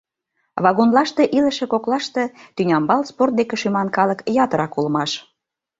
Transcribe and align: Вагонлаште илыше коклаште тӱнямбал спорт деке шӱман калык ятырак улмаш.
Вагонлаште 0.63 1.23
илыше 1.37 1.65
коклаште 1.73 2.23
тӱнямбал 2.55 3.01
спорт 3.09 3.33
деке 3.39 3.55
шӱман 3.61 3.87
калык 3.97 4.19
ятырак 4.43 4.73
улмаш. 4.79 5.11